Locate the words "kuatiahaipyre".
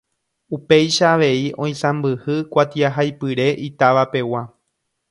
2.55-3.47